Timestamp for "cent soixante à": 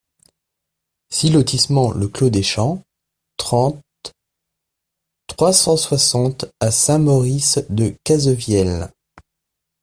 5.53-6.71